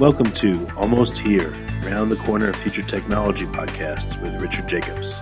Welcome 0.00 0.32
to 0.32 0.66
Almost 0.78 1.18
Here, 1.18 1.50
Round 1.84 2.10
the 2.10 2.16
Corner 2.16 2.48
of 2.48 2.56
Future 2.56 2.80
Technology 2.80 3.44
podcasts 3.44 4.18
with 4.22 4.40
Richard 4.40 4.66
Jacobs. 4.66 5.20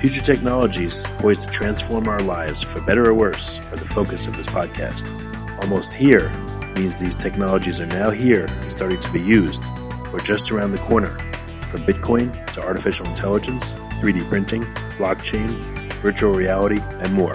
Future 0.00 0.20
technologies 0.20 1.04
poised 1.18 1.44
to 1.44 1.50
transform 1.50 2.08
our 2.08 2.18
lives 2.18 2.60
for 2.60 2.80
better 2.80 3.08
or 3.08 3.14
worse 3.14 3.60
are 3.70 3.76
the 3.76 3.84
focus 3.84 4.26
of 4.26 4.36
this 4.36 4.48
podcast. 4.48 5.12
Almost 5.62 5.94
Here 5.94 6.28
means 6.74 6.98
these 6.98 7.14
technologies 7.14 7.80
are 7.80 7.86
now 7.86 8.10
here 8.10 8.46
and 8.46 8.72
starting 8.72 8.98
to 8.98 9.12
be 9.12 9.20
used, 9.20 9.62
or 10.12 10.18
just 10.18 10.50
around 10.50 10.72
the 10.72 10.78
corner, 10.78 11.16
from 11.68 11.82
Bitcoin 11.82 12.50
to 12.50 12.64
artificial 12.64 13.06
intelligence, 13.06 13.74
3D 14.00 14.28
printing, 14.28 14.64
blockchain, 14.98 15.92
virtual 16.02 16.34
reality, 16.34 16.80
and 16.80 17.14
more. 17.14 17.34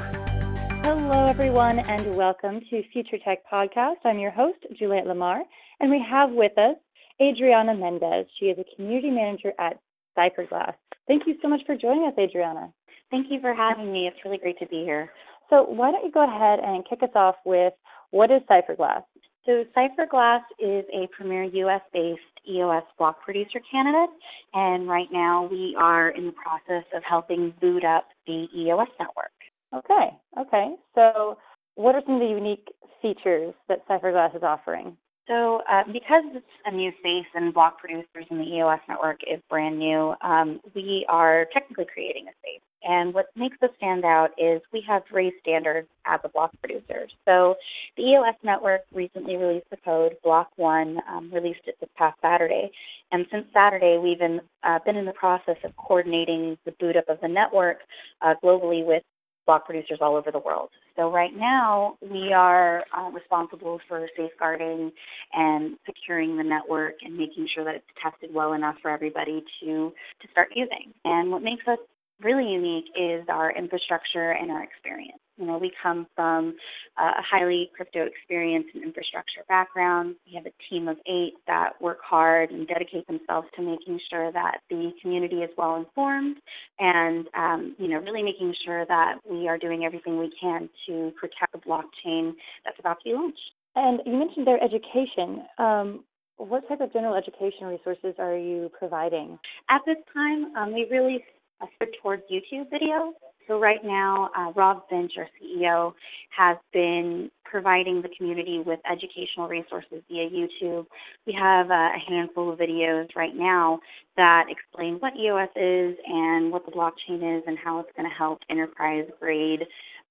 Hello, 0.84 1.26
everyone, 1.26 1.80
and 1.80 2.18
welcome 2.18 2.60
to 2.70 2.84
Future 2.92 3.18
Tech 3.24 3.50
Podcast. 3.50 3.96
I'm 4.04 4.20
your 4.20 4.32
host, 4.32 4.58
Juliette 4.78 5.08
Lamar, 5.08 5.44
and 5.80 5.90
we 5.90 6.04
have 6.10 6.32
with 6.32 6.58
us 6.58 6.76
Adriana 7.22 7.74
Mendez. 7.74 8.28
She 8.40 8.46
is 8.46 8.58
a 8.58 8.76
community 8.76 9.10
manager 9.10 9.52
at 9.60 9.80
Cypherglass. 10.18 10.74
Thank 11.08 11.24
you 11.28 11.36
so 11.42 11.48
much 11.48 11.62
for 11.66 11.76
joining 11.76 12.06
us, 12.06 12.14
Adriana. 12.18 12.72
Thank 13.12 13.28
you 13.30 13.40
for 13.42 13.54
having 13.54 13.92
me. 13.92 14.08
It's 14.08 14.18
really 14.24 14.38
great 14.38 14.60
to 14.60 14.68
be 14.68 14.84
here. 14.84 15.12
So, 15.50 15.64
why 15.64 15.92
don't 15.92 16.06
you 16.06 16.12
go 16.12 16.24
ahead 16.24 16.60
and 16.60 16.88
kick 16.88 17.02
us 17.02 17.10
off 17.16 17.36
with 17.44 17.74
what 18.12 18.30
is 18.30 18.42
Cypherglass? 18.50 19.04
So, 19.46 19.64
Cypherglass 19.76 20.42
is 20.60 20.86
a 20.94 21.08
premier 21.12 21.44
US 21.44 21.82
based 21.92 22.22
EOS 22.48 22.84
block 22.98 23.22
producer 23.22 23.60
candidate, 23.72 24.16
and 24.54 24.88
right 24.88 25.08
now 25.12 25.48
we 25.50 25.76
are 25.80 26.10
in 26.10 26.28
the 26.28 26.34
process 26.34 26.86
of 26.96 27.04
helping 27.04 27.54
boot 27.60 27.84
up 27.84 28.08
the 28.28 28.48
EOS 28.56 28.90
network. 29.00 29.32
Okay, 29.74 30.10
okay. 30.40 30.76
So, 30.94 31.38
what 31.76 31.96
are 31.96 32.02
some 32.06 32.16
of 32.16 32.22
the 32.22 32.28
unique 32.28 32.68
features 33.02 33.54
that 33.68 33.88
Cypherglass 33.88 34.36
is 34.36 34.44
offering? 34.44 34.98
So, 35.30 35.62
uh, 35.72 35.84
because 35.86 36.24
it's 36.34 36.46
a 36.66 36.72
new 36.72 36.92
space 37.00 37.28
and 37.36 37.54
block 37.54 37.78
producers 37.78 38.26
in 38.32 38.40
the 38.40 38.46
EOS 38.46 38.80
network 38.90 39.20
is 39.32 39.40
brand 39.48 39.78
new, 39.78 40.16
um, 40.24 40.60
we 40.74 41.06
are 41.08 41.46
technically 41.54 41.86
creating 41.86 42.26
a 42.28 42.32
space. 42.42 42.62
And 42.82 43.14
what 43.14 43.28
makes 43.36 43.58
us 43.62 43.70
stand 43.78 44.06
out 44.06 44.30
is 44.40 44.60
we 44.74 44.84
have 44.88 45.04
raised 45.12 45.36
standards 45.42 45.88
as 46.08 46.20
a 46.24 46.30
block 46.30 46.50
producer. 46.64 47.08
So, 47.26 47.56
the 47.96 48.04
EOS 48.04 48.38
network 48.44 48.82
recently 48.92 49.38
released 49.38 49.70
the 49.70 49.78
code, 49.78 50.16
Block 50.24 50.50
One 50.56 50.98
um, 51.08 51.30
released 51.32 51.62
it 51.68 51.76
this 51.80 51.90
past 51.96 52.18
Saturday. 52.22 52.72
And 53.12 53.28
since 53.32 53.46
Saturday, 53.54 54.00
we've 54.02 54.18
been, 54.18 54.42
uh, 54.64 54.80
been 54.84 54.96
in 54.96 55.06
the 55.06 55.14
process 55.14 55.58
of 55.64 55.76
coordinating 55.76 56.58
the 56.66 56.72
boot 56.80 56.98
up 56.98 57.08
of 57.08 57.22
the 57.22 57.28
network 57.28 57.78
uh, 58.24 58.34
globally 58.44 58.84
with 58.84 59.04
block 59.46 59.66
producers 59.66 60.00
all 60.02 60.16
over 60.16 60.32
the 60.32 60.40
world. 60.40 60.70
So 60.96 61.12
right 61.12 61.32
now 61.36 61.98
we 62.02 62.34
are 62.34 62.84
uh, 62.98 63.10
responsible 63.10 63.80
for 63.88 64.08
safeguarding 64.18 64.92
and 65.34 65.78
securing 65.86 66.38
the 66.38 66.44
network 66.44 66.96
and 67.04 67.18
making 67.18 67.48
sure 67.54 67.64
that 67.64 67.76
it's 67.76 67.86
tested 68.02 68.34
well 68.34 68.54
enough 68.54 68.76
for 68.82 68.92
everybody 68.92 69.44
to 69.62 69.92
to 70.22 70.28
start 70.32 70.50
using. 70.56 70.94
And 71.06 71.32
what 71.32 71.42
makes 71.42 71.68
us 71.68 71.80
really 72.22 72.52
unique 72.52 72.86
is 73.00 73.26
our 73.30 73.52
infrastructure 73.52 74.32
and 74.32 74.52
our 74.52 74.64
experience. 74.64 75.20
You 75.40 75.46
know, 75.46 75.58
we 75.58 75.72
come 75.82 76.06
from 76.16 76.56
a 76.98 77.22
highly 77.22 77.72
crypto 77.76 78.06
experience 78.06 78.66
and 78.74 78.84
infrastructure 78.84 79.42
background. 79.48 80.16
We 80.28 80.36
have 80.36 80.46
a 80.46 80.52
team 80.70 80.88
of 80.90 80.98
eight 81.08 81.34
that 81.48 81.82
work 81.82 82.00
hard 82.04 82.52
and 82.52 82.68
dedicate 82.68 83.08
themselves 83.08 83.48
to 83.56 83.62
making 83.62 84.00
sure 84.12 84.32
that 84.34 84.60
the 84.70 84.92
community 85.02 85.38
is 85.38 85.50
well 85.58 85.78
informed 85.78 86.38
and, 86.78 87.28
um, 87.36 87.76
you 87.80 87.88
know, 87.88 88.00
really 88.00 88.22
making 88.22 88.54
sure 88.66 88.86
that 88.86 89.20
we 89.30 89.48
are 89.48 89.58
doing 89.58 89.86
everything 89.86 90.20
we 90.20 90.32
can 90.40 90.70
to 90.88 91.12
protect 91.20 91.54
the 91.54 91.60
blockchain 91.60 92.34
that's 92.66 92.80
about 92.80 92.98
to 93.00 93.04
be 93.06 93.14
launched. 93.14 93.40
And 93.76 94.02
you 94.06 94.18
mentioned 94.18 94.46
their 94.46 94.62
education. 94.62 95.46
Um, 95.58 96.04
what 96.36 96.68
type 96.68 96.82
of 96.82 96.92
general 96.92 97.16
education 97.16 97.68
resources 97.68 98.16
are 98.20 98.38
you 98.38 98.70
providing? 98.78 99.40
At 99.70 99.82
this 99.86 99.98
time, 100.14 100.56
um, 100.56 100.74
we 100.74 100.86
really 100.92 101.24
uh, 101.62 101.66
towards 102.02 102.24
YouTube 102.32 102.66
videos. 102.72 103.12
So 103.50 103.60
right 103.60 103.84
now, 103.84 104.30
uh, 104.38 104.52
Rob 104.56 104.84
Finch, 104.92 105.14
our 105.18 105.28
CEO, 105.42 105.94
has 106.38 106.56
been 106.72 107.32
providing 107.44 108.04
the 108.04 108.10
community 108.16 108.62
with 108.64 108.80
educational 108.90 109.48
resources 109.48 110.04
via 110.08 110.30
YouTube. 110.30 110.86
We 111.26 111.34
have 111.34 111.72
uh, 111.72 111.74
a 111.74 111.98
handful 112.08 112.54
of 112.54 112.60
videos 112.60 113.08
right 113.16 113.36
now 113.36 113.80
that 114.18 114.46
explain 114.50 115.00
what 115.00 115.14
EOS 115.18 115.50
is 115.56 115.98
and 116.06 116.52
what 116.52 116.64
the 116.68 116.72
blockchain 116.72 117.40
is 117.40 117.44
and 117.48 117.58
how 117.58 117.80
it's 117.80 117.90
going 117.98 118.08
to 118.08 118.16
help 118.16 118.38
enterprise 118.52 119.08
grade, 119.20 119.62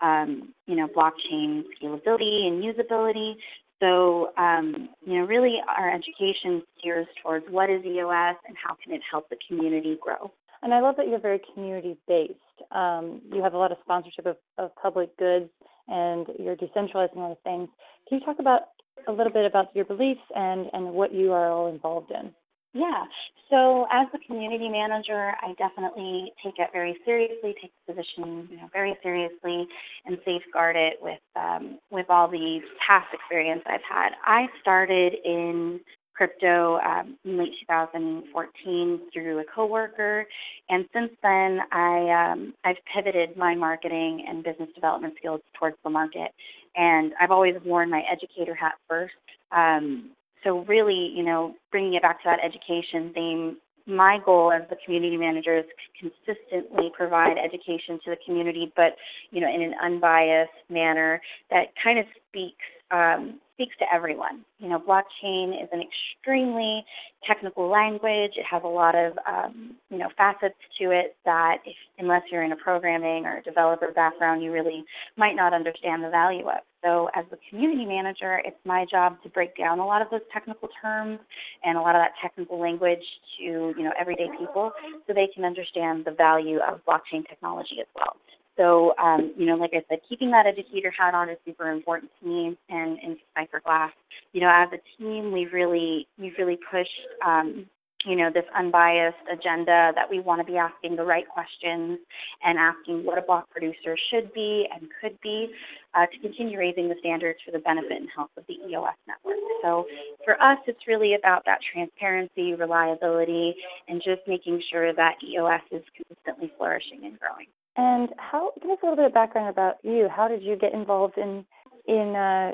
um, 0.00 0.52
you 0.66 0.74
know, 0.74 0.88
blockchain 0.88 1.62
scalability 1.80 2.48
and 2.48 2.64
usability. 2.64 3.34
So, 3.78 4.32
um, 4.36 4.88
you 5.06 5.16
know, 5.16 5.26
really 5.26 5.58
our 5.78 5.94
education 5.94 6.64
steers 6.76 7.06
towards 7.22 7.46
what 7.48 7.70
is 7.70 7.84
EOS 7.84 8.34
and 8.48 8.56
how 8.60 8.76
can 8.82 8.94
it 8.94 9.00
help 9.08 9.28
the 9.28 9.36
community 9.46 9.96
grow. 10.02 10.32
And 10.62 10.74
I 10.74 10.80
love 10.80 10.96
that 10.96 11.08
you're 11.08 11.20
very 11.20 11.40
community 11.54 11.96
based. 12.06 12.34
Um, 12.72 13.22
you 13.32 13.42
have 13.42 13.54
a 13.54 13.58
lot 13.58 13.72
of 13.72 13.78
sponsorship 13.82 14.26
of, 14.26 14.36
of 14.58 14.74
public 14.76 15.16
goods 15.16 15.50
and 15.88 16.26
you're 16.38 16.56
decentralizing 16.56 17.16
a 17.16 17.20
lot 17.20 17.32
of 17.32 17.38
things. 17.44 17.68
Can 18.08 18.18
you 18.18 18.24
talk 18.24 18.38
about 18.38 18.62
a 19.06 19.12
little 19.12 19.32
bit 19.32 19.46
about 19.46 19.74
your 19.74 19.84
beliefs 19.84 20.20
and, 20.34 20.66
and 20.72 20.92
what 20.92 21.14
you 21.14 21.32
are 21.32 21.50
all 21.50 21.68
involved 21.68 22.10
in? 22.10 22.32
Yeah. 22.74 23.04
So 23.50 23.86
as 23.90 24.06
the 24.12 24.18
community 24.26 24.68
manager, 24.68 25.32
I 25.40 25.54
definitely 25.56 26.32
take 26.44 26.54
it 26.58 26.68
very 26.70 26.98
seriously, 27.04 27.54
take 27.60 27.72
the 27.86 27.94
position 27.94 28.46
you 28.50 28.56
know, 28.58 28.68
very 28.72 28.94
seriously, 29.02 29.66
and 30.04 30.18
safeguard 30.24 30.76
it 30.76 30.98
with 31.00 31.18
um, 31.34 31.78
with 31.90 32.06
all 32.10 32.28
the 32.28 32.60
past 32.86 33.06
experience 33.14 33.62
I've 33.64 33.80
had. 33.88 34.10
I 34.22 34.48
started 34.60 35.14
in 35.24 35.80
crypto 36.18 36.78
um, 36.78 37.16
in 37.24 37.38
late 37.38 37.52
2014 37.60 39.00
through 39.12 39.38
a 39.38 39.44
coworker, 39.54 40.26
and 40.68 40.84
since 40.92 41.10
then 41.22 41.60
I 41.70 42.32
um, 42.32 42.54
I've 42.64 42.76
pivoted 42.92 43.36
my 43.36 43.54
marketing 43.54 44.26
and 44.28 44.42
business 44.42 44.68
development 44.74 45.14
skills 45.18 45.40
towards 45.58 45.76
the 45.84 45.90
market, 45.90 46.32
and 46.74 47.12
I've 47.20 47.30
always 47.30 47.54
worn 47.64 47.88
my 47.88 48.02
educator 48.12 48.54
hat 48.54 48.74
first. 48.88 49.14
Um, 49.52 50.10
so 50.42 50.64
really, 50.68 51.12
you 51.14 51.22
know, 51.22 51.54
bringing 51.70 51.94
it 51.94 52.02
back 52.02 52.20
to 52.22 52.28
that 52.28 52.40
education 52.44 53.12
theme, 53.14 53.56
my 53.86 54.18
goal 54.24 54.52
as 54.52 54.62
the 54.68 54.76
community 54.84 55.16
manager 55.16 55.58
is 55.58 55.64
to 55.64 56.10
consistently 56.10 56.90
provide 56.96 57.36
education 57.38 57.98
to 58.04 58.10
the 58.10 58.16
community, 58.26 58.72
but 58.74 58.96
you 59.30 59.40
know, 59.40 59.48
in 59.48 59.62
an 59.62 59.74
unbiased 59.82 60.50
manner 60.68 61.20
that 61.50 61.68
kind 61.82 61.98
of 61.98 62.04
speaks 62.28 62.66
um, 62.90 63.38
speaks 63.58 63.76
to 63.78 63.84
everyone. 63.92 64.44
You 64.60 64.68
know, 64.68 64.78
blockchain 64.78 65.60
is 65.60 65.68
an 65.72 65.82
extremely 65.82 66.84
technical 67.26 67.68
language. 67.68 68.32
It 68.36 68.46
has 68.48 68.62
a 68.64 68.68
lot 68.68 68.94
of 68.94 69.18
um, 69.26 69.74
you 69.90 69.98
know 69.98 70.08
facets 70.16 70.54
to 70.80 70.92
it 70.92 71.16
that, 71.24 71.58
if 71.66 71.74
unless 71.98 72.22
you're 72.30 72.44
in 72.44 72.52
a 72.52 72.56
programming 72.56 73.26
or 73.26 73.38
a 73.38 73.42
developer 73.42 73.90
background, 73.92 74.42
you 74.42 74.52
really 74.52 74.84
might 75.16 75.34
not 75.34 75.52
understand 75.52 76.04
the 76.04 76.10
value 76.10 76.46
of. 76.46 76.62
So, 76.84 77.08
as 77.16 77.24
the 77.30 77.38
community 77.50 77.84
manager, 77.84 78.40
it's 78.44 78.56
my 78.64 78.86
job 78.88 79.16
to 79.24 79.28
break 79.28 79.56
down 79.56 79.80
a 79.80 79.86
lot 79.86 80.02
of 80.02 80.08
those 80.10 80.20
technical 80.32 80.68
terms 80.80 81.18
and 81.64 81.76
a 81.76 81.80
lot 81.80 81.96
of 81.96 82.02
that 82.02 82.12
technical 82.22 82.60
language 82.60 83.02
to 83.38 83.74
you 83.76 83.82
know 83.82 83.92
everyday 84.00 84.28
people, 84.38 84.70
so 85.06 85.12
they 85.12 85.28
can 85.34 85.44
understand 85.44 86.04
the 86.04 86.12
value 86.12 86.58
of 86.58 86.80
blockchain 86.86 87.28
technology 87.28 87.78
as 87.80 87.88
well. 87.96 88.14
So, 88.58 88.92
um, 88.98 89.32
you 89.38 89.46
know, 89.46 89.54
like 89.54 89.70
I 89.72 89.84
said, 89.88 90.00
keeping 90.08 90.32
that 90.32 90.44
educator 90.46 90.90
hat 90.90 91.14
on 91.14 91.30
is 91.30 91.38
super 91.46 91.70
important 91.70 92.10
to 92.20 92.28
me 92.28 92.58
and 92.68 92.98
in 92.98 93.16
Cypherglass. 93.36 93.90
You 94.32 94.40
know, 94.42 94.50
as 94.50 94.68
a 94.72 95.02
team, 95.02 95.32
we've 95.32 95.52
really 95.52 96.06
we've 96.18 96.34
really 96.36 96.58
pushed 96.70 96.90
um, 97.24 97.66
you 98.04 98.16
know 98.16 98.30
this 98.32 98.44
unbiased 98.56 99.16
agenda 99.32 99.92
that 99.94 100.10
we 100.10 100.20
want 100.20 100.44
to 100.44 100.50
be 100.50 100.58
asking 100.58 100.96
the 100.96 101.04
right 101.04 101.24
questions 101.28 101.98
and 102.44 102.58
asking 102.58 103.04
what 103.04 103.18
a 103.18 103.22
block 103.22 103.48
producer 103.50 103.96
should 104.10 104.32
be 104.32 104.66
and 104.72 104.88
could 105.00 105.18
be 105.22 105.48
uh, 105.94 106.06
to 106.06 106.18
continue 106.20 106.58
raising 106.58 106.88
the 106.88 106.94
standards 107.00 107.38
for 107.44 107.52
the 107.52 107.58
benefit 107.58 107.92
and 107.92 108.08
health 108.14 108.30
of 108.36 108.44
the 108.46 108.54
EOS 108.68 108.94
network. 109.06 109.36
So 109.62 109.86
for 110.24 110.40
us, 110.40 110.58
it's 110.66 110.86
really 110.86 111.14
about 111.14 111.44
that 111.46 111.58
transparency, 111.72 112.54
reliability, 112.54 113.54
and 113.88 114.00
just 114.02 114.22
making 114.26 114.62
sure 114.70 114.92
that 114.94 115.14
EOS 115.24 115.62
is 115.70 115.82
consistently 115.96 116.52
flourishing 116.56 117.04
and 117.04 117.18
growing. 117.18 117.46
And 117.78 118.08
how? 118.18 118.50
Give 118.60 118.72
us 118.72 118.78
a 118.82 118.86
little 118.86 118.96
bit 118.96 119.06
of 119.06 119.14
background 119.14 119.48
about 119.48 119.76
you. 119.84 120.08
How 120.14 120.26
did 120.26 120.42
you 120.42 120.56
get 120.56 120.74
involved 120.74 121.16
in 121.16 121.46
in, 121.86 122.14
uh, 122.16 122.52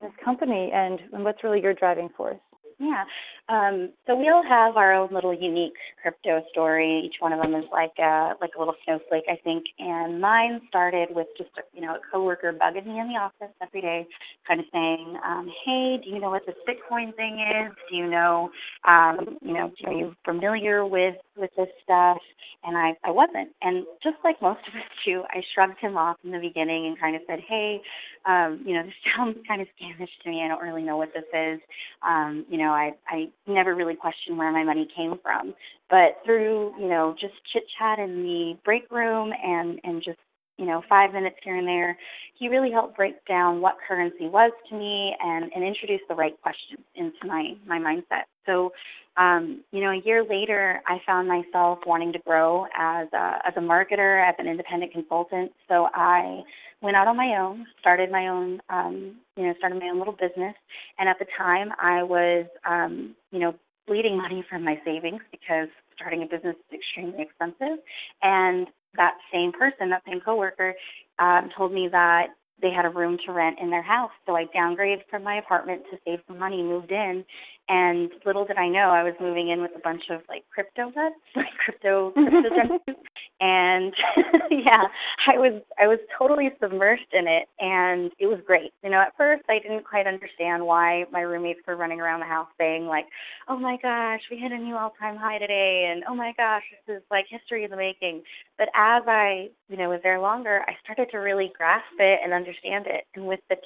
in 0.00 0.08
this 0.08 0.16
company, 0.22 0.70
and, 0.72 1.00
and 1.12 1.24
what's 1.24 1.42
really 1.42 1.60
your 1.60 1.74
driving 1.74 2.10
force? 2.16 2.38
Yeah. 2.78 3.04
Um, 3.48 3.90
so 4.06 4.16
we 4.16 4.28
all 4.28 4.42
have 4.42 4.76
our 4.76 4.92
own 4.92 5.08
little 5.12 5.32
unique 5.32 5.76
crypto 6.02 6.42
story. 6.50 7.02
Each 7.06 7.16
one 7.20 7.32
of 7.32 7.40
them 7.40 7.54
is 7.54 7.64
like 7.72 7.92
a 7.98 8.32
like 8.40 8.50
a 8.56 8.58
little 8.58 8.74
snowflake, 8.84 9.24
I 9.28 9.36
think. 9.44 9.64
And 9.78 10.20
mine 10.20 10.60
started 10.68 11.08
with 11.12 11.28
just 11.38 11.50
a, 11.56 11.62
you 11.72 11.80
know 11.80 11.94
a 11.94 12.00
coworker 12.10 12.52
bugging 12.52 12.86
me 12.86 12.98
in 12.98 13.08
the 13.08 13.14
office 13.14 13.54
every 13.62 13.82
day, 13.82 14.06
kind 14.48 14.58
of 14.58 14.66
saying, 14.72 15.16
um, 15.24 15.48
"Hey, 15.64 15.98
do 16.02 16.10
you 16.10 16.18
know 16.18 16.30
what 16.30 16.42
this 16.46 16.56
Bitcoin 16.68 17.14
thing 17.14 17.38
is? 17.38 17.72
Do 17.88 17.96
you 17.96 18.08
know, 18.08 18.50
um, 18.84 19.38
you 19.40 19.54
know, 19.54 19.70
are 19.86 19.92
you 19.92 20.16
familiar 20.24 20.84
with 20.84 21.14
with 21.36 21.50
this 21.56 21.68
stuff 21.84 22.18
and 22.66 22.76
I 22.76 22.92
I 23.04 23.10
wasn't. 23.10 23.50
And 23.62 23.84
just 24.02 24.16
like 24.24 24.40
most 24.42 24.60
of 24.68 24.74
us 24.74 24.86
do, 25.04 25.22
I 25.30 25.40
shrugged 25.54 25.78
him 25.80 25.96
off 25.96 26.16
in 26.24 26.32
the 26.32 26.38
beginning 26.38 26.86
and 26.86 26.98
kind 26.98 27.14
of 27.16 27.22
said, 27.26 27.40
"Hey, 27.48 27.80
um, 28.26 28.62
you 28.66 28.74
know, 28.74 28.82
this 28.82 28.94
sounds 29.16 29.38
kind 29.46 29.62
of 29.62 29.68
scamish 29.80 30.10
to 30.24 30.30
me. 30.30 30.42
I 30.44 30.48
don't 30.48 30.62
really 30.62 30.82
know 30.82 30.96
what 30.96 31.10
this 31.14 31.24
is. 31.32 31.60
Um, 32.02 32.44
you 32.48 32.58
know, 32.58 32.70
I 32.70 32.92
I 33.08 33.28
never 33.46 33.74
really 33.74 33.96
questioned 33.96 34.38
where 34.38 34.52
my 34.52 34.64
money 34.64 34.88
came 34.96 35.18
from. 35.22 35.54
But 35.88 36.18
through, 36.24 36.74
you 36.80 36.88
know, 36.88 37.14
just 37.20 37.34
chit 37.52 37.62
chat 37.78 37.98
in 37.98 38.22
the 38.22 38.58
break 38.64 38.90
room 38.90 39.32
and 39.42 39.80
and 39.84 40.02
just 40.02 40.18
you 40.58 40.64
know, 40.64 40.82
five 40.88 41.12
minutes 41.12 41.36
here 41.42 41.56
and 41.56 41.66
there. 41.66 41.98
He 42.38 42.48
really 42.48 42.70
helped 42.70 42.96
break 42.96 43.24
down 43.26 43.60
what 43.60 43.76
currency 43.86 44.28
was 44.28 44.52
to 44.70 44.76
me 44.76 45.14
and, 45.22 45.50
and 45.54 45.64
introduce 45.64 46.00
the 46.08 46.14
right 46.14 46.34
questions 46.42 46.80
into 46.94 47.26
my, 47.26 47.52
my 47.66 47.78
mindset. 47.78 48.24
So, 48.46 48.72
um, 49.16 49.62
you 49.70 49.80
know, 49.82 49.90
a 49.90 50.02
year 50.04 50.24
later, 50.24 50.80
I 50.86 50.98
found 51.06 51.28
myself 51.28 51.80
wanting 51.86 52.12
to 52.12 52.18
grow 52.20 52.66
as 52.76 53.08
a, 53.12 53.38
as 53.46 53.54
a 53.56 53.60
marketer, 53.60 54.26
as 54.26 54.34
an 54.38 54.46
independent 54.46 54.92
consultant. 54.92 55.52
So 55.68 55.88
I 55.94 56.42
went 56.82 56.96
out 56.96 57.08
on 57.08 57.16
my 57.16 57.36
own, 57.38 57.66
started 57.80 58.10
my 58.10 58.28
own, 58.28 58.60
um, 58.68 59.16
you 59.36 59.44
know, 59.44 59.54
started 59.58 59.78
my 59.80 59.88
own 59.88 59.98
little 59.98 60.14
business. 60.14 60.54
And 60.98 61.08
at 61.08 61.18
the 61.18 61.26
time, 61.36 61.70
I 61.80 62.02
was, 62.02 62.46
um, 62.68 63.14
you 63.30 63.38
know, 63.38 63.54
bleeding 63.86 64.16
money 64.22 64.44
from 64.48 64.64
my 64.64 64.80
savings 64.84 65.22
because 65.30 65.68
starting 65.94 66.22
a 66.22 66.26
business 66.26 66.56
is 66.70 66.78
extremely 66.80 67.22
expensive. 67.22 67.82
And 68.22 68.66
that 68.96 69.14
same 69.32 69.52
person, 69.52 69.90
that 69.90 70.02
same 70.06 70.20
coworker, 70.20 70.74
um, 71.18 71.50
told 71.56 71.72
me 71.72 71.88
that 71.92 72.28
they 72.60 72.70
had 72.70 72.86
a 72.86 72.90
room 72.90 73.18
to 73.26 73.32
rent 73.32 73.58
in 73.60 73.70
their 73.70 73.82
house. 73.82 74.12
So 74.24 74.34
I 74.34 74.46
downgraded 74.56 75.02
from 75.10 75.22
my 75.22 75.36
apartment 75.36 75.82
to 75.90 75.98
save 76.06 76.20
some 76.26 76.38
money, 76.38 76.62
moved 76.62 76.90
in, 76.90 77.24
and 77.68 78.10
little 78.24 78.44
did 78.44 78.56
I 78.56 78.68
know 78.68 78.90
I 78.90 79.02
was 79.02 79.14
moving 79.20 79.50
in 79.50 79.60
with 79.60 79.72
a 79.76 79.80
bunch 79.80 80.04
of 80.10 80.20
like 80.28 80.44
crypto 80.52 80.86
nuts, 80.94 81.16
like 81.36 81.52
crypto 81.64 82.10
crypto 82.12 82.50
junkies, 82.50 82.94
and 83.40 83.92
yeah, 84.50 84.84
I 85.26 85.38
was 85.38 85.62
I 85.78 85.86
was 85.86 85.98
totally 86.18 86.50
submersed 86.62 87.12
in 87.12 87.26
it 87.26 87.48
and 87.58 88.12
it 88.18 88.26
was 88.26 88.38
great. 88.46 88.72
You 88.82 88.90
know, 88.90 89.00
at 89.00 89.16
first 89.16 89.44
I 89.48 89.58
didn't 89.58 89.84
quite 89.84 90.06
understand 90.06 90.64
why 90.64 91.04
my 91.12 91.20
roommates 91.20 91.60
were 91.66 91.76
running 91.76 92.00
around 92.00 92.20
the 92.20 92.26
house 92.26 92.48
saying 92.58 92.86
like, 92.86 93.06
"Oh 93.48 93.58
my 93.58 93.76
gosh, 93.82 94.20
we 94.30 94.38
hit 94.38 94.52
a 94.52 94.58
new 94.58 94.76
all-time 94.76 95.16
high 95.16 95.38
today," 95.38 95.90
and 95.92 96.04
"Oh 96.08 96.14
my 96.14 96.32
gosh, 96.36 96.62
this 96.86 96.96
is 96.96 97.02
like 97.10 97.26
history 97.28 97.64
in 97.64 97.70
the 97.70 97.76
making." 97.76 98.22
But 98.58 98.68
as 98.74 99.02
I, 99.06 99.50
you 99.68 99.76
know, 99.76 99.90
was 99.90 100.00
there 100.02 100.20
longer, 100.20 100.62
I 100.66 100.72
started 100.82 101.10
to 101.10 101.18
really 101.18 101.52
grasp 101.56 101.84
it 101.98 102.20
and 102.22 102.32
understand 102.32 102.86
it. 102.86 103.04
And 103.14 103.26
with 103.26 103.40
the 103.50 103.56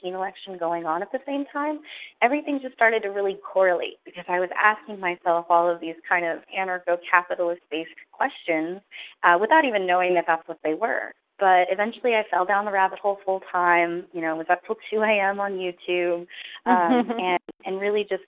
2016 0.00 0.14
election 0.14 0.58
going 0.58 0.86
on 0.86 1.02
at 1.02 1.12
the 1.12 1.18
same 1.26 1.44
time, 1.52 1.80
everything 2.22 2.60
just 2.62 2.74
started 2.74 3.02
to 3.02 3.08
really 3.08 3.38
correlate 3.52 3.98
because 4.04 4.24
I 4.28 4.40
was 4.40 4.50
asking 4.56 5.00
myself 5.00 5.46
all 5.48 5.70
of 5.70 5.80
these 5.80 5.94
kind 6.08 6.24
of 6.24 6.38
anarcho-capitalist 6.56 7.62
based 7.70 7.90
questions 8.12 8.80
uh, 9.22 9.38
without 9.40 9.64
even 9.64 9.86
knowing 9.86 10.14
that 10.14 10.24
that's 10.26 10.46
what 10.46 10.58
they 10.62 10.74
were. 10.74 11.12
But 11.38 11.68
eventually, 11.70 12.14
I 12.14 12.24
fell 12.30 12.44
down 12.44 12.64
the 12.64 12.72
rabbit 12.72 12.98
hole 12.98 13.18
full 13.24 13.40
time. 13.52 14.06
You 14.12 14.20
know, 14.20 14.34
was 14.34 14.46
up 14.50 14.60
till 14.66 14.76
2 14.90 15.02
a.m. 15.02 15.38
on 15.38 15.52
YouTube, 15.52 16.26
um, 16.66 17.10
and 17.20 17.38
and 17.64 17.80
really 17.80 18.04
just 18.08 18.24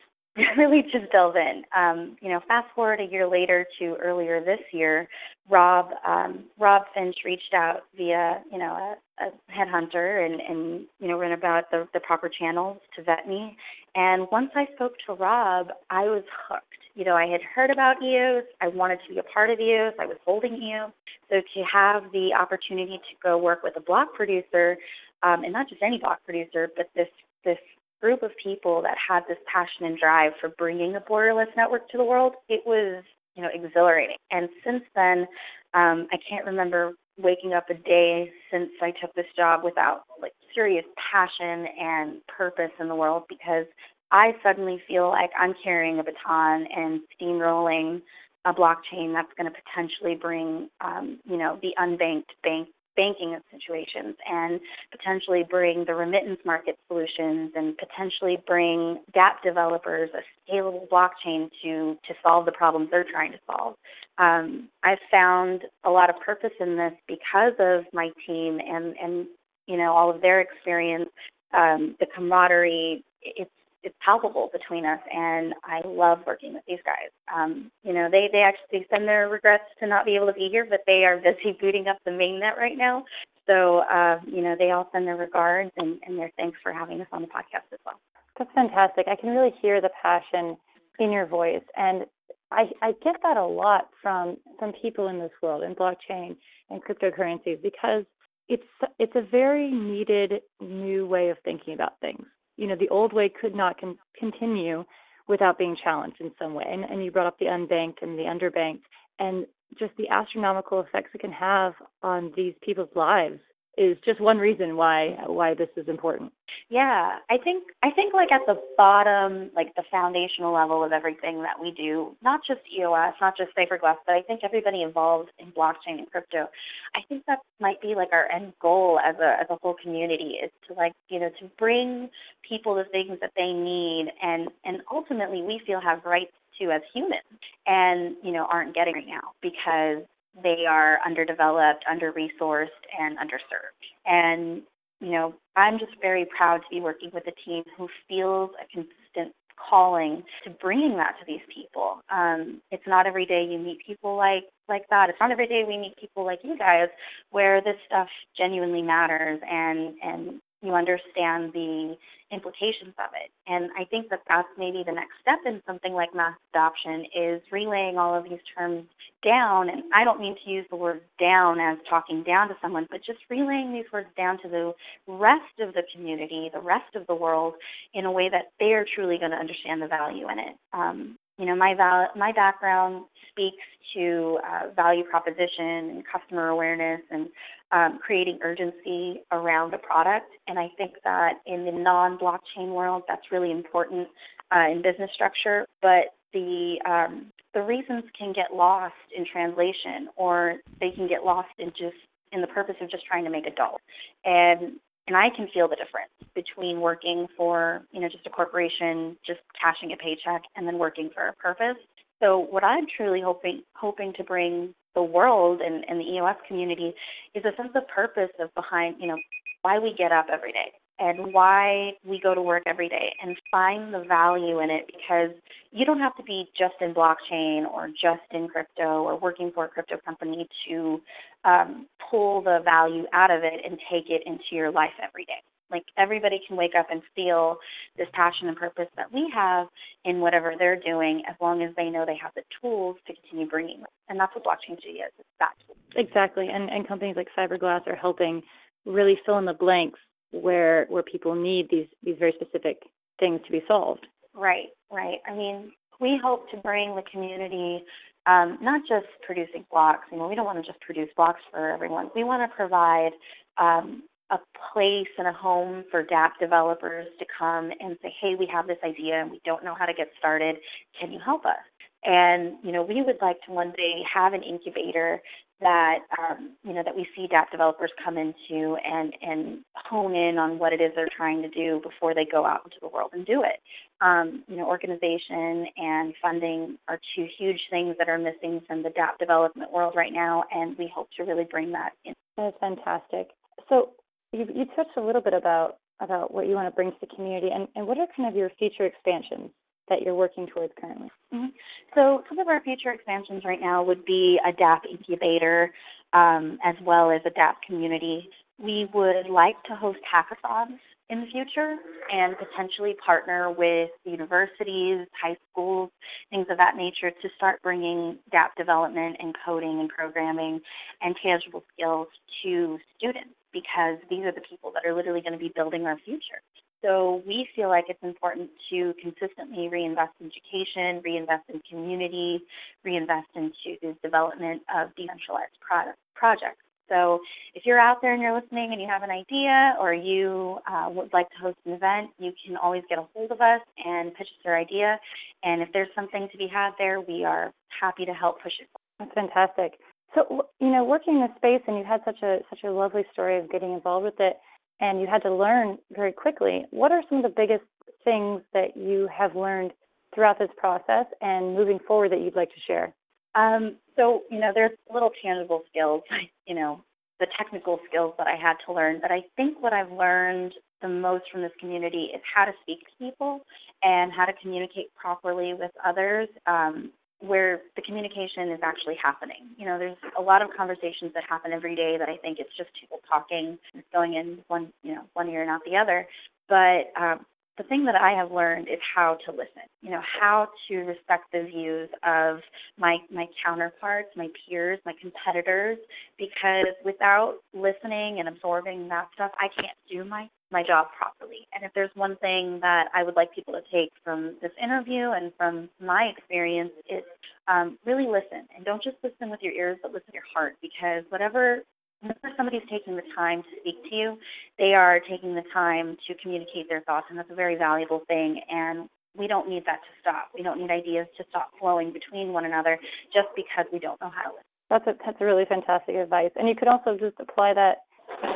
really 0.56 0.82
just 0.82 1.10
delve 1.12 1.36
in. 1.36 1.62
Um, 1.76 2.16
you 2.20 2.28
know, 2.28 2.40
fast 2.46 2.68
forward 2.74 3.00
a 3.00 3.04
year 3.04 3.26
later 3.26 3.66
to 3.78 3.96
earlier 4.02 4.42
this 4.42 4.60
year, 4.72 5.08
Rob 5.48 5.90
um, 6.06 6.44
Rob 6.58 6.82
Finch 6.94 7.16
reached 7.24 7.54
out 7.54 7.80
via 7.96 8.42
you 8.50 8.58
know 8.58 8.96
a, 9.20 9.24
a 9.24 9.30
headhunter 9.52 10.24
and 10.24 10.40
and 10.40 10.86
you 11.00 11.08
know 11.08 11.18
went 11.18 11.32
about 11.32 11.70
the 11.70 11.88
the 11.92 12.00
proper 12.00 12.28
channels 12.28 12.78
to 12.96 13.02
vet 13.02 13.26
me. 13.28 13.56
And 13.94 14.28
once 14.30 14.50
I 14.54 14.66
spoke 14.74 14.92
to 15.06 15.14
Rob, 15.14 15.68
I 15.90 16.04
was 16.04 16.22
hooked. 16.48 16.64
You 16.94 17.04
know, 17.04 17.14
I 17.14 17.26
had 17.26 17.40
heard 17.42 17.70
about 17.70 18.02
EOS. 18.02 18.44
I 18.60 18.68
wanted 18.68 18.98
to 19.06 19.14
be 19.14 19.18
a 19.18 19.22
part 19.22 19.50
of 19.50 19.58
EOS. 19.58 19.94
I 19.98 20.06
was 20.06 20.16
holding 20.24 20.54
EOS. 20.54 20.92
So 21.28 21.36
to 21.36 21.64
have 21.72 22.10
the 22.12 22.30
opportunity 22.38 22.98
to 22.98 23.16
go 23.22 23.38
work 23.38 23.62
with 23.62 23.76
a 23.76 23.80
block 23.80 24.14
producer, 24.14 24.76
um, 25.22 25.44
and 25.44 25.52
not 25.52 25.68
just 25.68 25.82
any 25.82 25.98
block 25.98 26.20
producer, 26.24 26.70
but 26.76 26.90
this 26.94 27.08
this 27.44 27.58
group 28.00 28.22
of 28.22 28.30
people 28.42 28.82
that 28.82 28.96
had 29.08 29.22
this 29.28 29.38
passion 29.52 29.86
and 29.86 29.98
drive 29.98 30.32
for 30.40 30.50
bringing 30.50 30.96
a 30.96 31.00
borderless 31.00 31.54
network 31.56 31.88
to 31.90 31.98
the 31.98 32.04
world, 32.04 32.34
it 32.48 32.62
was, 32.66 33.04
you 33.34 33.42
know, 33.42 33.50
exhilarating. 33.52 34.16
And 34.30 34.48
since 34.64 34.82
then, 34.94 35.26
um, 35.74 36.08
I 36.12 36.18
can't 36.28 36.46
remember 36.46 36.92
waking 37.18 37.52
up 37.52 37.68
a 37.70 37.74
day 37.74 38.30
since 38.50 38.70
I 38.82 38.92
took 39.00 39.14
this 39.14 39.26
job 39.36 39.60
without 39.62 40.02
like 40.20 40.32
serious 40.54 40.84
passion 41.12 41.66
and 41.78 42.26
purpose 42.26 42.70
in 42.80 42.88
the 42.88 42.94
world 42.94 43.24
because 43.28 43.66
I 44.10 44.32
suddenly 44.42 44.80
feel 44.88 45.08
like 45.08 45.30
I'm 45.38 45.54
carrying 45.62 45.98
a 45.98 46.02
baton 46.02 46.66
and 46.74 47.00
steamrolling 47.20 48.02
a 48.44 48.54
blockchain 48.54 49.12
that's 49.12 49.32
going 49.36 49.50
to 49.50 49.56
potentially 49.66 50.14
bring, 50.14 50.68
um, 50.80 51.20
you 51.24 51.36
know, 51.36 51.58
the 51.62 51.74
unbanked 51.78 52.32
bank 52.42 52.68
banking 52.96 53.38
situations 53.50 54.16
and 54.28 54.60
potentially 54.90 55.44
bring 55.48 55.84
the 55.86 55.94
remittance 55.94 56.40
market 56.44 56.78
solutions 56.88 57.52
and 57.54 57.76
potentially 57.78 58.38
bring 58.46 59.00
dApp 59.14 59.42
developers 59.44 60.10
a 60.14 60.52
scalable 60.52 60.88
blockchain 60.88 61.48
to 61.62 61.96
to 62.06 62.14
solve 62.22 62.46
the 62.46 62.52
problems 62.52 62.88
they're 62.90 63.06
trying 63.10 63.32
to 63.32 63.38
solve. 63.46 63.74
Um, 64.18 64.68
I've 64.82 64.98
found 65.10 65.62
a 65.84 65.90
lot 65.90 66.10
of 66.10 66.16
purpose 66.20 66.52
in 66.60 66.76
this 66.76 66.92
because 67.08 67.54
of 67.58 67.84
my 67.92 68.10
team 68.26 68.58
and 68.60 68.94
and 69.02 69.26
you 69.66 69.76
know 69.76 69.92
all 69.92 70.10
of 70.14 70.20
their 70.20 70.40
experience, 70.40 71.10
um, 71.54 71.96
the 72.00 72.06
camaraderie. 72.14 73.04
It's 73.22 73.50
it's 73.82 73.94
palpable 74.04 74.50
between 74.52 74.84
us 74.84 75.00
and 75.12 75.54
I 75.64 75.80
love 75.86 76.20
working 76.26 76.54
with 76.54 76.62
these 76.66 76.78
guys. 76.84 77.10
Um, 77.34 77.70
you 77.82 77.92
know, 77.92 78.08
they 78.10 78.28
they 78.32 78.40
actually 78.40 78.86
send 78.90 79.08
their 79.08 79.28
regrets 79.28 79.64
to 79.80 79.86
not 79.86 80.04
be 80.04 80.16
able 80.16 80.26
to 80.26 80.32
be 80.32 80.48
here, 80.50 80.66
but 80.68 80.80
they 80.86 81.04
are 81.04 81.16
busy 81.16 81.56
booting 81.60 81.86
up 81.88 81.98
the 82.04 82.10
mainnet 82.10 82.56
right 82.56 82.76
now. 82.76 83.04
So 83.46 83.78
uh, 83.90 84.20
you 84.26 84.42
know, 84.42 84.54
they 84.58 84.70
all 84.70 84.88
send 84.92 85.06
their 85.06 85.16
regards 85.16 85.70
and, 85.76 85.98
and 86.06 86.18
their 86.18 86.30
thanks 86.36 86.58
for 86.62 86.72
having 86.72 87.00
us 87.00 87.08
on 87.12 87.22
the 87.22 87.28
podcast 87.28 87.72
as 87.72 87.78
well. 87.84 88.00
That's 88.38 88.50
fantastic. 88.54 89.06
I 89.08 89.16
can 89.16 89.30
really 89.30 89.54
hear 89.60 89.80
the 89.80 89.90
passion 90.02 90.56
in 90.98 91.10
your 91.12 91.26
voice 91.26 91.62
and 91.76 92.04
I, 92.52 92.64
I 92.82 92.92
get 93.02 93.16
that 93.22 93.36
a 93.36 93.44
lot 93.44 93.88
from 94.02 94.36
from 94.58 94.72
people 94.82 95.08
in 95.08 95.18
this 95.18 95.30
world 95.42 95.62
in 95.62 95.74
blockchain 95.74 96.36
and 96.68 96.82
cryptocurrencies 96.84 97.62
because 97.62 98.04
it's 98.48 98.66
it's 98.98 99.14
a 99.14 99.22
very 99.22 99.70
needed 99.70 100.42
new 100.60 101.06
way 101.06 101.30
of 101.30 101.38
thinking 101.44 101.74
about 101.74 101.98
things 102.00 102.26
you 102.60 102.66
know 102.66 102.76
the 102.76 102.90
old 102.90 103.12
way 103.14 103.28
could 103.28 103.54
not 103.54 103.80
con- 103.80 103.98
continue 104.18 104.84
without 105.26 105.56
being 105.56 105.76
challenged 105.82 106.20
in 106.20 106.30
some 106.38 106.52
way. 106.54 106.64
And, 106.68 106.84
and 106.84 107.02
you 107.02 107.10
brought 107.10 107.26
up 107.26 107.38
the 107.38 107.46
unbanked 107.46 108.02
and 108.02 108.18
the 108.18 108.24
underbanked, 108.24 108.82
and 109.18 109.46
just 109.78 109.92
the 109.96 110.08
astronomical 110.08 110.80
effects 110.80 111.10
it 111.14 111.20
can 111.20 111.32
have 111.32 111.72
on 112.02 112.32
these 112.36 112.52
people's 112.62 112.94
lives 112.94 113.40
is 113.78 113.96
just 114.04 114.20
one 114.20 114.38
reason 114.38 114.76
why 114.76 115.16
why 115.26 115.54
this 115.54 115.68
is 115.76 115.88
important. 115.88 116.32
Yeah, 116.68 117.18
I 117.28 117.36
think 117.42 117.64
I 117.82 117.90
think 117.90 118.14
like 118.14 118.30
at 118.32 118.42
the 118.46 118.60
bottom, 118.76 119.50
like 119.54 119.74
the 119.74 119.84
foundational 119.90 120.52
level 120.52 120.84
of 120.84 120.92
everything 120.92 121.42
that 121.42 121.60
we 121.60 121.70
do, 121.72 122.16
not 122.22 122.40
just 122.46 122.60
EOS, 122.76 123.14
not 123.20 123.36
just 123.36 123.50
Cypherglass, 123.56 123.96
but 124.06 124.14
I 124.14 124.22
think 124.22 124.40
everybody 124.44 124.82
involved 124.82 125.30
in 125.38 125.52
blockchain 125.52 125.98
and 125.98 126.10
crypto. 126.10 126.48
I 126.94 127.00
think 127.08 127.24
that 127.26 127.38
might 127.60 127.80
be 127.80 127.94
like 127.94 128.10
our 128.12 128.30
end 128.30 128.52
goal 128.60 129.00
as 129.04 129.16
a 129.16 129.36
as 129.40 129.46
a 129.50 129.56
whole 129.62 129.76
community 129.82 130.38
is 130.42 130.50
to 130.68 130.74
like 130.74 130.92
you 131.08 131.20
know 131.20 131.30
to 131.40 131.50
bring 131.58 132.10
people 132.48 132.74
the 132.74 132.84
things 132.84 133.18
that 133.20 133.32
they 133.36 133.52
need 133.52 134.08
and 134.22 134.48
and 134.64 134.82
ultimately 134.92 135.42
we 135.42 135.60
feel 135.66 135.80
have 135.80 136.04
rights 136.04 136.32
to 136.60 136.70
as 136.70 136.82
humans 136.92 137.22
and 137.66 138.16
you 138.22 138.32
know 138.32 138.46
aren't 138.50 138.74
getting 138.74 138.94
right 138.94 139.06
now 139.06 139.32
because 139.40 140.04
they 140.42 140.64
are 140.68 140.98
underdeveloped, 141.04 141.84
under 141.90 142.12
resourced, 142.12 142.68
and 142.98 143.18
underserved. 143.18 143.82
And, 144.06 144.62
you 145.00 145.10
know, 145.10 145.34
I'm 145.56 145.78
just 145.78 145.92
very 146.00 146.26
proud 146.36 146.58
to 146.58 146.66
be 146.70 146.80
working 146.80 147.10
with 147.12 147.24
a 147.26 147.32
team 147.44 147.64
who 147.76 147.88
feels 148.08 148.50
a 148.62 148.66
consistent 148.72 149.34
calling 149.68 150.22
to 150.44 150.50
bringing 150.50 150.96
that 150.96 151.16
to 151.18 151.26
these 151.26 151.40
people. 151.54 152.00
Um, 152.10 152.60
it's 152.70 152.86
not 152.86 153.06
every 153.06 153.26
day 153.26 153.46
you 153.48 153.58
meet 153.58 153.78
people 153.86 154.16
like 154.16 154.44
like 154.68 154.88
that. 154.90 155.10
It's 155.10 155.18
not 155.20 155.30
every 155.30 155.46
day 155.46 155.64
we 155.66 155.76
meet 155.76 155.96
people 155.98 156.24
like 156.24 156.40
you 156.42 156.56
guys 156.56 156.88
where 157.30 157.60
this 157.60 157.76
stuff 157.86 158.08
genuinely 158.36 158.82
matters 158.82 159.40
and 159.48 159.94
and 160.02 160.40
you 160.62 160.74
understand 160.74 161.52
the 161.52 161.96
implications 162.30 162.94
of 162.98 163.10
it. 163.14 163.30
And 163.46 163.70
I 163.78 163.84
think 163.84 164.08
that 164.10 164.20
that's 164.28 164.48
maybe 164.56 164.82
the 164.86 164.92
next 164.92 165.14
step 165.20 165.38
in 165.44 165.60
something 165.66 165.92
like 165.92 166.14
mass 166.14 166.36
adoption 166.52 167.04
is 167.14 167.42
relaying 167.50 167.98
all 167.98 168.14
of 168.16 168.24
these 168.24 168.38
terms 168.56 168.86
down. 169.24 169.68
And 169.68 169.82
I 169.94 170.04
don't 170.04 170.20
mean 170.20 170.36
to 170.44 170.50
use 170.50 170.66
the 170.70 170.76
word 170.76 171.00
down 171.18 171.58
as 171.58 171.78
talking 171.88 172.22
down 172.22 172.48
to 172.48 172.56
someone, 172.62 172.86
but 172.90 173.00
just 173.04 173.18
relaying 173.28 173.72
these 173.72 173.90
words 173.92 174.08
down 174.16 174.40
to 174.42 174.48
the 174.48 174.72
rest 175.06 175.58
of 175.60 175.74
the 175.74 175.82
community, 175.94 176.50
the 176.52 176.60
rest 176.60 176.94
of 176.94 177.06
the 177.06 177.14
world, 177.14 177.54
in 177.94 178.04
a 178.04 178.12
way 178.12 178.28
that 178.28 178.52
they 178.60 178.72
are 178.74 178.86
truly 178.94 179.18
going 179.18 179.32
to 179.32 179.36
understand 179.36 179.82
the 179.82 179.88
value 179.88 180.28
in 180.30 180.38
it. 180.38 180.56
Um, 180.72 181.18
you 181.40 181.46
know, 181.46 181.56
my 181.56 181.74
val- 181.74 182.10
my 182.14 182.32
background 182.32 183.06
speaks 183.32 183.64
to 183.94 184.38
uh, 184.46 184.74
value 184.76 185.02
proposition 185.04 185.90
and 185.90 186.04
customer 186.06 186.48
awareness 186.48 187.00
and 187.10 187.28
um, 187.72 187.98
creating 188.04 188.38
urgency 188.42 189.22
around 189.32 189.72
a 189.72 189.78
product. 189.78 190.26
And 190.46 190.58
I 190.58 190.68
think 190.76 190.92
that 191.02 191.40
in 191.46 191.64
the 191.64 191.72
non-blockchain 191.72 192.74
world, 192.74 193.04
that's 193.08 193.32
really 193.32 193.50
important 193.50 194.08
uh, 194.54 194.68
in 194.70 194.82
business 194.82 195.10
structure. 195.14 195.66
But 195.80 196.14
the 196.34 196.76
um, 196.86 197.32
the 197.54 197.62
reasons 197.62 198.04
can 198.16 198.34
get 198.34 198.54
lost 198.54 198.94
in 199.16 199.24
translation 199.24 200.08
or 200.16 200.56
they 200.78 200.90
can 200.90 201.08
get 201.08 201.24
lost 201.24 201.48
in 201.58 201.70
just 201.70 201.96
in 202.32 202.42
the 202.42 202.46
purpose 202.48 202.76
of 202.80 202.90
just 202.90 203.04
trying 203.06 203.24
to 203.24 203.30
make 203.30 203.46
a 203.46 203.50
dollar. 203.50 203.78
And 204.24 204.78
and 205.10 205.16
I 205.16 205.28
can 205.34 205.48
feel 205.52 205.66
the 205.66 205.74
difference 205.74 206.12
between 206.36 206.80
working 206.80 207.26
for, 207.36 207.82
you 207.90 208.00
know, 208.00 208.08
just 208.08 208.24
a 208.26 208.30
corporation, 208.30 209.16
just 209.26 209.40
cashing 209.60 209.92
a 209.92 209.96
paycheck 209.96 210.42
and 210.54 210.68
then 210.68 210.78
working 210.78 211.10
for 211.12 211.26
a 211.26 211.32
purpose. 211.32 211.82
So 212.20 212.38
what 212.38 212.62
I'm 212.62 212.86
truly 212.96 213.20
hoping 213.20 213.64
hoping 213.74 214.12
to 214.18 214.22
bring 214.22 214.72
the 214.94 215.02
world 215.02 215.62
and, 215.62 215.84
and 215.88 215.98
the 215.98 216.04
EOS 216.04 216.36
community 216.46 216.94
is 217.34 217.44
a 217.44 217.56
sense 217.60 217.72
of 217.74 217.88
purpose 217.88 218.30
of 218.38 218.54
behind, 218.54 218.96
you 219.00 219.08
know, 219.08 219.18
why 219.62 219.80
we 219.80 219.92
get 219.98 220.12
up 220.12 220.26
every 220.32 220.52
day 220.52 220.70
and 221.00 221.32
why 221.32 221.92
we 222.04 222.20
go 222.20 222.34
to 222.34 222.42
work 222.42 222.62
every 222.66 222.88
day 222.88 223.14
and 223.22 223.36
find 223.50 223.92
the 223.92 224.04
value 224.06 224.60
in 224.60 224.70
it 224.70 224.86
because 224.86 225.34
you 225.72 225.86
don't 225.86 225.98
have 225.98 226.14
to 226.16 226.22
be 226.22 226.44
just 226.56 226.74
in 226.80 226.92
blockchain 226.92 227.64
or 227.64 227.88
just 227.88 228.22
in 228.32 228.48
crypto 228.48 229.02
or 229.02 229.18
working 229.18 229.50
for 229.54 229.64
a 229.64 229.68
crypto 229.68 229.96
company 230.04 230.46
to 230.68 231.00
um, 231.44 231.86
pull 232.10 232.42
the 232.42 232.60
value 232.64 233.04
out 233.14 233.30
of 233.30 233.42
it 233.42 233.64
and 233.64 233.78
take 233.90 234.10
it 234.10 234.22
into 234.26 234.44
your 234.52 234.70
life 234.70 234.92
every 235.02 235.24
day. 235.24 235.40
Like 235.70 235.84
everybody 235.96 236.40
can 236.46 236.56
wake 236.56 236.72
up 236.78 236.88
and 236.90 237.00
feel 237.14 237.56
this 237.96 238.08
passion 238.12 238.48
and 238.48 238.56
purpose 238.56 238.88
that 238.96 239.12
we 239.12 239.32
have 239.34 239.68
in 240.04 240.20
whatever 240.20 240.54
they're 240.58 240.80
doing, 240.80 241.22
as 241.30 241.36
long 241.40 241.62
as 241.62 241.70
they 241.76 241.88
know 241.88 242.04
they 242.04 242.18
have 242.20 242.32
the 242.34 242.42
tools 242.60 242.96
to 243.06 243.14
continue 243.14 243.48
bringing. 243.48 243.84
And 244.08 244.18
that's 244.18 244.34
what 244.34 244.44
blockchain 244.44 244.74
is. 244.74 245.12
It's 245.18 245.28
that 245.38 245.52
tool. 245.64 245.76
Exactly, 245.94 246.48
and 246.52 246.68
and 246.68 246.88
companies 246.88 247.14
like 247.16 247.28
Cypherglass 247.38 247.86
are 247.86 247.94
helping 247.94 248.42
really 248.84 249.16
fill 249.24 249.38
in 249.38 249.44
the 249.44 249.52
blanks 249.52 250.00
where 250.32 250.86
where 250.86 251.02
people 251.02 251.34
need 251.34 251.68
these 251.70 251.88
these 252.02 252.16
very 252.18 252.34
specific 252.40 252.82
things 253.18 253.40
to 253.46 253.52
be 253.52 253.62
solved. 253.66 254.06
Right, 254.34 254.68
right. 254.90 255.18
I 255.28 255.34
mean, 255.34 255.72
we 256.00 256.18
hope 256.22 256.50
to 256.50 256.56
bring 256.56 256.94
the 256.94 257.02
community 257.10 257.84
um, 258.26 258.58
not 258.60 258.82
just 258.88 259.06
producing 259.26 259.64
blocks. 259.70 260.04
You 260.12 260.18
know, 260.18 260.28
we 260.28 260.34
don't 260.34 260.44
want 260.44 260.64
to 260.64 260.70
just 260.70 260.80
produce 260.80 261.08
blocks 261.16 261.40
for 261.50 261.70
everyone. 261.70 262.10
We 262.14 262.24
want 262.24 262.48
to 262.48 262.54
provide 262.54 263.12
um, 263.58 264.02
a 264.30 264.38
place 264.72 265.08
and 265.18 265.26
a 265.26 265.32
home 265.32 265.84
for 265.90 266.04
DApp 266.04 266.30
developers 266.38 267.06
to 267.18 267.26
come 267.38 267.70
and 267.80 267.96
say, 268.02 268.12
hey, 268.20 268.34
we 268.38 268.48
have 268.52 268.66
this 268.66 268.78
idea 268.84 269.20
and 269.20 269.30
we 269.30 269.40
don't 269.44 269.64
know 269.64 269.74
how 269.74 269.86
to 269.86 269.94
get 269.94 270.08
started. 270.18 270.56
Can 270.98 271.12
you 271.12 271.18
help 271.24 271.44
us? 271.44 271.64
And 272.04 272.54
you 272.62 272.72
know, 272.72 272.82
we 272.82 273.02
would 273.02 273.18
like 273.20 273.36
to 273.46 273.52
one 273.52 273.72
day 273.76 274.02
have 274.12 274.32
an 274.32 274.42
incubator 274.42 275.20
that 275.60 275.98
um, 276.18 276.52
you 276.64 276.72
know 276.72 276.82
that 276.82 276.96
we 276.96 277.06
see 277.14 277.28
DApp 277.28 277.50
developers 277.50 277.90
come 278.02 278.16
into 278.16 278.76
and 278.84 279.12
and 279.22 279.58
hone 279.74 280.14
in 280.14 280.38
on 280.38 280.58
what 280.58 280.72
it 280.72 280.80
is 280.80 280.92
they're 280.94 281.08
trying 281.16 281.42
to 281.42 281.48
do 281.48 281.80
before 281.82 282.14
they 282.14 282.26
go 282.30 282.46
out 282.46 282.62
into 282.64 282.76
the 282.80 282.88
world 282.88 283.10
and 283.12 283.26
do 283.26 283.42
it. 283.42 283.60
Um, 284.00 284.42
you 284.48 284.56
know, 284.56 284.66
organization 284.66 285.66
and 285.76 286.14
funding 286.22 286.78
are 286.88 286.98
two 287.14 287.26
huge 287.38 287.60
things 287.70 287.96
that 287.98 288.08
are 288.08 288.18
missing 288.18 288.62
from 288.66 288.82
the 288.82 288.88
DApp 288.90 289.18
development 289.18 289.72
world 289.72 289.94
right 289.96 290.12
now, 290.12 290.44
and 290.52 290.76
we 290.78 290.90
hope 290.94 291.08
to 291.16 291.24
really 291.24 291.46
bring 291.50 291.72
that 291.72 291.92
in. 292.04 292.14
That's 292.36 292.56
fantastic. 292.60 293.28
So 293.68 293.90
you, 294.32 294.46
you 294.54 294.64
touched 294.76 294.96
a 294.96 295.02
little 295.02 295.22
bit 295.22 295.34
about 295.34 295.76
about 296.00 296.32
what 296.32 296.46
you 296.46 296.54
want 296.54 296.66
to 296.66 296.74
bring 296.74 296.90
to 296.90 296.96
the 297.02 297.14
community, 297.14 297.50
and, 297.52 297.68
and 297.76 297.86
what 297.86 297.98
are 297.98 298.06
kind 298.16 298.28
of 298.28 298.34
your 298.34 298.50
future 298.58 298.86
expansions 298.86 299.50
that 299.90 300.02
you're 300.02 300.14
working 300.14 300.46
towards 300.46 300.72
currently? 300.80 301.10
Mm-hmm. 301.34 301.46
So 301.94 302.22
some 302.28 302.38
of 302.38 302.48
our 302.48 302.62
future 302.62 302.90
expansions 302.90 303.42
right 303.44 303.60
now 303.60 303.82
would 303.82 304.04
be 304.04 304.38
a 304.46 304.52
DApp 304.52 304.80
incubator, 304.90 305.72
um, 306.12 306.58
as 306.64 306.76
well 306.82 307.10
as 307.10 307.20
a 307.26 307.30
DApp 307.30 307.54
community. 307.66 308.28
We 308.58 308.88
would 308.94 309.28
like 309.28 309.62
to 309.64 309.74
host 309.74 309.98
hackathons 310.04 310.78
in 311.10 311.20
the 311.20 311.26
future 311.26 311.76
and 312.12 312.36
potentially 312.38 312.94
partner 313.04 313.50
with 313.50 313.90
universities, 314.04 315.06
high 315.20 315.36
schools, 315.50 315.90
things 316.30 316.46
of 316.48 316.56
that 316.56 316.76
nature 316.76 317.10
to 317.10 317.28
start 317.36 317.60
bringing 317.62 318.18
DApp 318.32 318.50
development 318.56 319.16
and 319.18 319.34
coding 319.44 319.80
and 319.80 319.88
programming 319.88 320.60
and 321.02 321.16
tangible 321.22 321.64
skills 321.74 322.06
to 322.44 322.78
students 322.96 323.34
because 323.52 323.98
these 324.08 324.24
are 324.24 324.32
the 324.32 324.42
people 324.48 324.72
that 324.72 324.88
are 324.88 324.94
literally 324.94 325.20
going 325.20 325.32
to 325.32 325.38
be 325.38 325.52
building 325.54 325.84
our 325.84 325.98
future. 326.04 326.40
So 326.82 327.22
we 327.26 327.46
feel 327.54 327.68
like 327.68 327.84
it's 327.88 328.02
important 328.02 328.50
to 328.70 328.94
consistently 329.00 329.68
reinvest 329.68 330.12
in 330.20 330.30
education, 330.30 331.02
reinvest 331.04 331.44
in 331.52 331.60
community, 331.68 332.40
reinvest 332.84 333.28
into 333.34 333.76
the 333.82 333.96
development 334.02 334.62
of 334.74 334.88
decentralized 334.96 335.58
product, 335.60 335.98
projects. 336.14 336.62
So 336.88 337.20
if 337.54 337.64
you're 337.64 337.78
out 337.78 337.98
there 338.02 338.12
and 338.12 338.20
you're 338.20 338.34
listening 338.34 338.72
and 338.72 338.80
you 338.80 338.88
have 338.88 339.02
an 339.02 339.10
idea 339.10 339.76
or 339.80 339.94
you 339.94 340.58
uh, 340.66 340.90
would 340.90 341.12
like 341.12 341.28
to 341.30 341.36
host 341.40 341.58
an 341.64 341.72
event, 341.72 342.10
you 342.18 342.32
can 342.44 342.56
always 342.56 342.82
get 342.88 342.98
a 342.98 343.06
hold 343.14 343.30
of 343.30 343.40
us 343.40 343.60
and 343.84 344.12
pitch 344.14 344.26
us 344.26 344.44
your 344.44 344.58
idea. 344.58 344.98
And 345.44 345.62
if 345.62 345.68
there's 345.72 345.88
something 345.94 346.28
to 346.32 346.38
be 346.38 346.48
had 346.52 346.72
there, 346.78 347.00
we 347.00 347.24
are 347.24 347.52
happy 347.80 348.04
to 348.04 348.12
help 348.12 348.42
push 348.42 348.54
it. 348.60 348.68
That's 348.98 349.12
fantastic. 349.14 349.78
So 350.14 350.46
you 350.58 350.70
know, 350.70 350.84
working 350.84 351.14
in 351.14 351.20
this 351.20 351.30
space, 351.36 351.62
and 351.68 351.78
you 351.78 351.84
had 351.84 352.00
such 352.04 352.20
a 352.22 352.38
such 352.50 352.64
a 352.64 352.70
lovely 352.70 353.04
story 353.12 353.38
of 353.38 353.48
getting 353.48 353.72
involved 353.72 354.04
with 354.04 354.18
it 354.18 354.36
and 354.80 355.00
you 355.00 355.06
had 355.06 355.22
to 355.22 355.34
learn 355.34 355.78
very 355.94 356.12
quickly. 356.12 356.64
What 356.70 356.92
are 356.92 357.02
some 357.08 357.18
of 357.18 357.24
the 357.24 357.34
biggest 357.36 357.64
things 358.04 358.42
that 358.52 358.76
you 358.76 359.08
have 359.16 359.36
learned 359.36 359.72
throughout 360.14 360.38
this 360.38 360.50
process 360.56 361.06
and 361.20 361.54
moving 361.54 361.78
forward 361.86 362.12
that 362.12 362.20
you'd 362.20 362.36
like 362.36 362.50
to 362.50 362.60
share? 362.66 362.94
Um, 363.34 363.76
so, 363.96 364.22
you 364.30 364.40
know, 364.40 364.50
there's 364.54 364.76
little 364.92 365.10
tangible 365.22 365.62
skills, 365.70 366.02
you 366.46 366.54
know, 366.54 366.82
the 367.20 367.26
technical 367.38 367.78
skills 367.88 368.14
that 368.18 368.26
I 368.26 368.34
had 368.34 368.54
to 368.66 368.72
learn. 368.72 368.98
But 369.00 369.12
I 369.12 369.22
think 369.36 369.62
what 369.62 369.72
I've 369.72 369.92
learned 369.92 370.54
the 370.82 370.88
most 370.88 371.24
from 371.30 371.42
this 371.42 371.52
community 371.60 372.08
is 372.14 372.22
how 372.34 372.46
to 372.46 372.52
speak 372.62 372.80
to 372.80 373.04
people 373.04 373.40
and 373.82 374.10
how 374.10 374.24
to 374.24 374.32
communicate 374.40 374.94
properly 374.94 375.52
with 375.52 375.70
others. 375.84 376.28
Um, 376.46 376.90
where 377.20 377.60
the 377.76 377.82
communication 377.82 378.50
is 378.50 378.60
actually 378.62 378.96
happening. 379.02 379.48
You 379.56 379.66
know, 379.66 379.78
there's 379.78 379.96
a 380.18 380.22
lot 380.22 380.42
of 380.42 380.48
conversations 380.56 381.12
that 381.14 381.22
happen 381.28 381.52
every 381.52 381.76
day 381.76 381.96
that 381.98 382.08
I 382.08 382.16
think 382.16 382.38
it's 382.38 382.56
just 382.56 382.70
people 382.78 382.98
talking, 383.08 383.58
going 383.92 384.14
in 384.14 384.38
one, 384.48 384.72
you 384.82 384.94
know, 384.94 385.02
one 385.12 385.28
ear 385.28 385.42
and 385.42 385.48
not 385.48 385.60
the 385.64 385.76
other. 385.76 386.06
But 386.48 386.92
um, 387.00 387.26
the 387.60 387.68
thing 387.68 387.84
that 387.84 387.94
I 387.94 388.12
have 388.16 388.32
learned 388.32 388.68
is 388.68 388.78
how 388.94 389.18
to 389.26 389.32
listen. 389.32 389.68
You 389.82 389.90
know, 389.90 390.00
how 390.20 390.48
to 390.68 390.76
respect 390.78 391.24
the 391.30 391.44
views 391.44 391.90
of 392.06 392.38
my 392.78 392.96
my 393.12 393.26
counterparts, 393.44 394.08
my 394.16 394.28
peers, 394.48 394.78
my 394.86 394.94
competitors, 394.98 395.76
because 396.16 396.72
without 396.84 397.34
listening 397.52 398.18
and 398.18 398.28
absorbing 398.28 398.88
that 398.88 399.08
stuff, 399.12 399.32
I 399.38 399.48
can't 399.54 399.76
do 399.90 400.08
my 400.08 400.30
my 400.50 400.62
job 400.62 400.86
properly. 400.96 401.46
And 401.54 401.62
if 401.62 401.72
there's 401.74 401.90
one 401.94 402.16
thing 402.16 402.60
that 402.62 402.86
I 402.94 403.02
would 403.02 403.14
like 403.14 403.34
people 403.34 403.52
to 403.52 403.62
take 403.70 403.92
from 404.02 404.36
this 404.40 404.52
interview 404.62 405.10
and 405.10 405.30
from 405.36 405.68
my 405.84 406.10
experience, 406.16 406.72
it's 406.86 407.06
um, 407.46 407.78
really 407.84 408.06
listen. 408.06 408.48
And 408.56 408.64
don't 408.64 408.82
just 408.82 408.96
listen 409.04 409.28
with 409.28 409.40
your 409.42 409.52
ears, 409.52 409.76
but 409.82 409.92
listen 409.92 410.08
with 410.08 410.14
your 410.14 410.30
heart 410.34 410.56
because 410.62 411.04
whatever 411.10 411.60
whenever 412.00 412.30
somebody's 412.36 412.66
taking 412.70 412.96
the 412.96 413.02
time 413.14 413.42
to 413.42 413.48
speak 413.60 413.76
to 413.90 413.94
you, 413.94 414.18
they 414.58 414.74
are 414.74 415.00
taking 415.00 415.34
the 415.34 415.44
time 415.52 415.96
to 416.06 416.14
communicate 416.22 416.68
their 416.68 416.80
thoughts, 416.82 417.06
and 417.10 417.18
that's 417.18 417.30
a 417.30 417.34
very 417.34 417.56
valuable 417.56 418.02
thing. 418.08 418.40
And 418.48 418.88
we 419.16 419.26
don't 419.26 419.48
need 419.48 419.64
that 419.66 419.80
to 419.82 419.92
stop. 420.00 420.30
We 420.34 420.42
don't 420.42 420.60
need 420.60 420.70
ideas 420.70 421.06
to 421.18 421.24
stop 421.28 421.50
flowing 421.58 421.92
between 421.92 422.32
one 422.32 422.44
another 422.44 422.78
just 423.12 423.28
because 423.36 423.66
we 423.72 423.78
don't 423.78 424.00
know 424.00 424.10
how 424.10 424.30
to 424.30 424.36
listen. 424.36 424.44
That's 424.70 424.86
a, 424.86 424.94
that's 425.04 425.20
a 425.20 425.24
really 425.24 425.44
fantastic 425.48 425.96
advice. 425.96 426.30
And 426.36 426.48
you 426.48 426.54
could 426.54 426.68
also 426.68 426.96
just 426.96 427.16
apply 427.18 427.54
that 427.54 427.82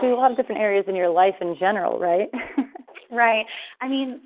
to 0.00 0.06
a 0.08 0.16
lot 0.16 0.30
of 0.30 0.36
different 0.36 0.60
areas 0.60 0.84
in 0.88 0.96
your 0.96 1.10
life 1.10 1.34
in 1.40 1.56
general, 1.58 1.98
right? 1.98 2.28
right. 3.10 3.46
I 3.80 3.88
mean, 3.88 4.20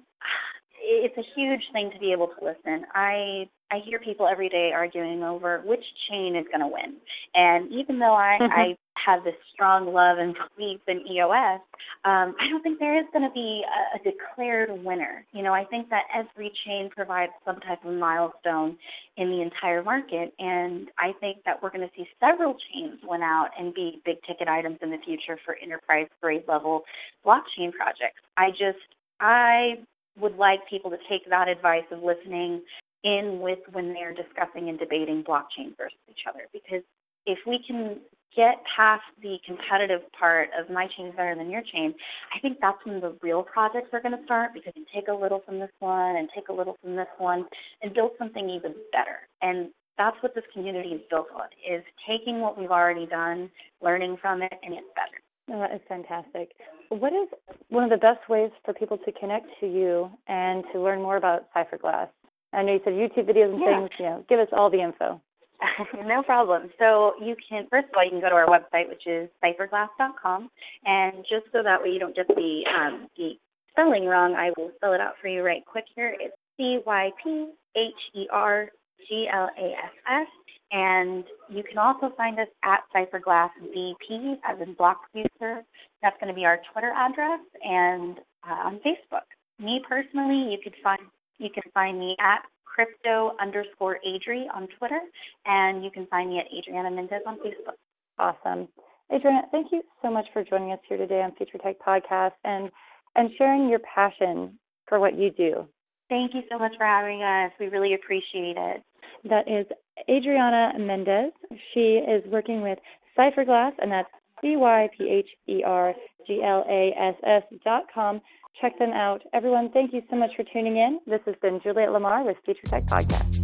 it's 0.88 1.16
a 1.18 1.25
huge 1.37 1.62
thing 1.73 1.90
to 1.92 1.99
be 1.99 2.12
able 2.12 2.28
to 2.28 2.45
listen. 2.45 2.87
I 2.95 3.49
I 3.71 3.80
hear 3.85 3.99
people 3.99 4.26
every 4.26 4.49
day 4.49 4.71
arguing 4.75 5.23
over 5.23 5.61
which 5.64 5.85
chain 6.09 6.35
is 6.35 6.47
going 6.47 6.61
to 6.61 6.66
win. 6.66 6.97
And 7.35 7.71
even 7.71 7.99
though 7.99 8.14
I 8.14 8.38
mm-hmm. 8.40 8.52
I 8.52 8.76
have 9.07 9.25
this 9.25 9.35
strong 9.52 9.92
love 9.92 10.18
and 10.18 10.35
belief 10.57 10.80
in 10.88 11.07
EOS, 11.07 11.61
um, 12.04 12.35
I 12.40 12.49
don't 12.49 12.62
think 12.62 12.78
there 12.78 12.99
is 12.99 13.07
going 13.12 13.28
to 13.28 13.33
be 13.35 13.62
a, 13.62 13.99
a 13.99 14.11
declared 14.11 14.71
winner. 14.83 15.25
You 15.33 15.42
know, 15.42 15.52
I 15.52 15.64
think 15.64 15.90
that 15.90 16.04
every 16.14 16.50
chain 16.66 16.88
provides 16.95 17.33
some 17.45 17.61
type 17.61 17.85
of 17.85 17.95
milestone 17.95 18.78
in 19.16 19.30
the 19.30 19.42
entire 19.42 19.83
market, 19.83 20.33
and 20.38 20.88
I 20.99 21.12
think 21.21 21.45
that 21.45 21.62
we're 21.62 21.71
going 21.71 21.87
to 21.87 21.95
see 21.95 22.07
several 22.21 22.57
chains 22.73 23.00
win 23.04 23.23
out 23.23 23.50
and 23.59 23.75
be 23.75 24.00
big 24.04 24.16
ticket 24.26 24.49
items 24.49 24.78
in 24.80 24.90
the 24.90 24.99
future 25.04 25.38
for 25.45 25.57
enterprise 25.62 26.09
grade 26.23 26.45
level 26.49 26.83
blockchain 27.25 27.73
projects. 27.73 28.23
I 28.37 28.50
just 28.50 28.80
I 29.21 29.78
would 30.20 30.37
like 30.37 30.60
people 30.68 30.90
to 30.90 30.98
take 31.08 31.28
that 31.30 31.48
advice 31.48 31.84
of 31.90 32.02
listening 32.02 32.62
in 33.04 33.40
with 33.40 33.60
when 33.72 33.94
they're 33.94 34.14
discussing 34.14 34.68
and 34.68 34.78
debating 34.78 35.22
blockchain 35.22 35.76
versus 35.76 35.98
each 36.10 36.26
other 36.28 36.46
because 36.52 36.82
if 37.26 37.38
we 37.46 37.60
can 37.66 37.98
get 38.34 38.62
past 38.76 39.02
the 39.22 39.37
competitive 39.46 40.00
part 40.18 40.48
of 40.58 40.70
my 40.70 40.87
chain 40.96 41.06
is 41.06 41.16
better 41.16 41.34
than 41.34 41.50
your 41.50 41.62
chain, 41.72 41.94
I 42.34 42.40
think 42.40 42.58
that's 42.60 42.78
when 42.84 43.00
the 43.00 43.16
real 43.22 43.42
projects 43.42 43.88
are 43.92 44.00
going 44.00 44.16
to 44.16 44.25
start 44.25 44.52
because 44.54 44.72
you 44.76 44.84
take 44.94 45.08
a 45.08 45.12
little 45.12 45.42
from 45.44 45.58
this 45.58 45.70
one 45.80 46.16
and 46.16 46.28
take 46.34 46.48
a 46.48 46.52
little 46.52 46.76
from 46.80 46.96
this 46.96 47.08
one 47.18 47.46
and 47.82 47.94
build 47.94 48.12
something 48.18 48.48
even 48.48 48.75
better. 48.92 49.26
And 49.42 49.70
that's 49.96 50.16
what 50.22 50.34
this 50.34 50.44
community 50.52 50.90
is 50.90 51.00
built 51.10 51.26
on, 51.34 51.48
is 51.68 51.82
taking 52.08 52.40
what 52.40 52.58
we've 52.58 52.70
already 52.70 53.06
done, 53.06 53.50
learning 53.82 54.16
from 54.22 54.42
it, 54.42 54.52
and 54.62 54.72
it's 54.72 54.87
better. 54.94 55.18
That 55.49 55.73
is 55.75 55.81
fantastic. 55.88 56.50
What 56.90 57.12
is 57.12 57.28
one 57.71 57.85
of 57.85 57.90
the 57.90 57.97
best 57.97 58.28
ways 58.28 58.50
for 58.64 58.75
people 58.75 58.99
to 58.99 59.12
connect 59.12 59.47
to 59.61 59.67
you 59.67 60.11
and 60.26 60.64
to 60.73 60.81
learn 60.81 61.00
more 61.02 61.17
about 61.17 61.47
Cypherglass? 61.55 62.09
I 62.52 62.62
know 62.62 62.73
you 62.75 62.81
said 62.85 62.93
YouTube 62.95 63.28
videos 63.28 63.52
and 63.52 63.61
Yeah. 63.61 63.78
things. 63.81 63.90
You 63.99 64.05
know, 64.07 64.25
give 64.28 64.40
us 64.40 64.49
all 64.52 64.71
the 64.71 64.81
info. 64.83 65.21
no 66.07 66.23
problem. 66.23 66.71
So 66.78 67.14
you 67.21 67.35
can 67.49 67.67
first 67.69 67.88
of 67.88 67.95
all 67.97 68.05
you 68.05 68.11
can 68.11 68.21
go 68.21 68.28
to 68.28 68.35
our 68.35 68.47
website 68.47 68.88
which 68.88 69.07
is 69.07 69.28
cypherglass.com 69.43 70.50
and 70.85 71.17
just 71.28 71.50
so 71.52 71.62
that 71.64 71.83
way 71.83 71.88
you 71.90 71.99
don't 71.99 72.14
get 72.14 72.28
the 72.28 72.62
um 72.78 73.09
the 73.17 73.33
spelling 73.73 74.07
wrong, 74.07 74.35
I 74.35 74.50
will 74.57 74.71
spell 74.76 74.93
it 74.93 75.00
out 75.00 75.14
for 75.21 75.28
you 75.28 75.43
right 75.43 75.64
quick 75.67 75.85
here. 75.95 76.14
It's 76.21 76.35
C 76.57 76.78
Y 76.87 77.11
P 77.23 77.50
H 77.76 77.93
E 78.14 78.26
R 78.33 78.71
G 79.09 79.28
L 79.33 79.49
A 79.59 79.67
S 79.73 79.93
S 80.07 80.26
and 80.70 81.25
you 81.48 81.62
can 81.62 81.78
also 81.78 82.12
find 82.16 82.38
us 82.38 82.48
at 82.64 82.80
Cypherglass 82.94 83.50
BP 83.75 84.37
as 84.48 84.60
in 84.60 84.75
block 84.75 85.00
user. 85.14 85.64
That's 86.02 86.16
going 86.20 86.28
to 86.28 86.34
be 86.34 86.44
our 86.44 86.60
Twitter 86.72 86.92
address 86.94 87.40
and 87.62 88.18
uh, 88.48 88.66
on 88.66 88.80
Facebook. 88.80 89.25
Me 89.58 89.80
personally, 89.88 90.52
you 90.52 90.58
could 90.62 90.75
find 90.82 91.00
you 91.38 91.50
can 91.50 91.62
find 91.72 91.98
me 91.98 92.16
at 92.20 92.42
crypto 92.64 93.32
underscore 93.40 93.98
Adri 94.06 94.44
on 94.54 94.68
Twitter, 94.78 95.00
and 95.46 95.82
you 95.84 95.90
can 95.90 96.06
find 96.06 96.30
me 96.30 96.38
at 96.38 96.46
Adriana 96.56 96.90
Mendez 96.90 97.22
on 97.26 97.38
Facebook. 97.38 97.76
Awesome. 98.18 98.68
Adriana, 99.12 99.42
thank 99.50 99.68
you 99.72 99.82
so 100.02 100.10
much 100.10 100.26
for 100.32 100.44
joining 100.44 100.72
us 100.72 100.80
here 100.88 100.98
today 100.98 101.22
on 101.22 101.34
Future 101.37 101.58
Tech 101.58 101.76
Podcast 101.84 102.32
and 102.44 102.70
and 103.16 103.30
sharing 103.38 103.68
your 103.68 103.80
passion 103.80 104.58
for 104.87 105.00
what 105.00 105.18
you 105.18 105.30
do. 105.30 105.66
Thank 106.08 106.34
you 106.34 106.42
so 106.50 106.58
much 106.58 106.72
for 106.76 106.84
having 106.84 107.22
us. 107.22 107.52
We 107.58 107.66
really 107.66 107.94
appreciate 107.94 108.56
it. 108.56 108.82
That 109.25 109.48
is 109.48 109.66
Adriana 110.08 110.72
Mendez. 110.78 111.32
She 111.72 111.98
is 111.98 112.22
working 112.30 112.62
with 112.62 112.78
Cypherglass, 113.18 113.72
and 113.80 113.90
that's 113.90 114.08
C 114.40 114.56
Y 114.56 114.88
P 114.96 115.08
H 115.08 115.28
E 115.48 115.62
R 115.64 115.94
G 116.26 116.42
L 116.44 116.64
A 116.68 116.92
S 116.96 117.14
S 117.25 117.42
dot 117.64 117.84
com. 117.92 118.20
Check 118.60 118.78
them 118.78 118.90
out. 118.90 119.22
Everyone, 119.32 119.70
thank 119.70 119.92
you 119.92 120.02
so 120.10 120.16
much 120.16 120.30
for 120.37 120.44
tuning 120.52 120.76
in. 120.76 121.00
This 121.06 121.20
has 121.26 121.34
been 121.42 121.60
Juliet 121.62 121.92
Lamar 121.92 122.25
with 122.25 122.37
Future 122.44 122.66
Tech 122.66 122.82
Podcast. 122.82 123.34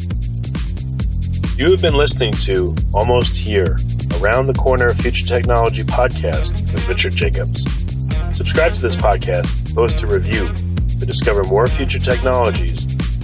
You 1.56 1.70
have 1.70 1.80
been 1.80 1.94
listening 1.94 2.32
to 2.44 2.74
Almost 2.94 3.36
Here, 3.36 3.78
Around 4.20 4.46
the 4.46 4.54
Corner 4.54 4.92
Future 4.94 5.26
Technology 5.26 5.84
podcast 5.84 6.72
with 6.72 6.88
Richard 6.88 7.12
Jacobs. 7.12 7.62
Subscribe 8.36 8.72
to 8.74 8.82
this 8.82 8.96
podcast, 8.96 9.72
post 9.74 10.02
a 10.02 10.06
review 10.08 10.48
to 10.98 11.06
discover 11.06 11.44
more 11.44 11.68
future 11.68 12.00
technologies 12.00 12.93